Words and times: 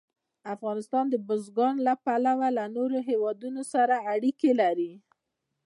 افغانستان 0.55 1.05
د 1.09 1.15
بزګان 1.27 1.75
له 1.87 1.93
پلوه 2.05 2.47
له 2.57 2.65
نورو 2.75 2.97
هېوادونو 3.09 3.61
سره 3.73 3.95
اړیکې 4.13 4.51
لري. 4.61 4.93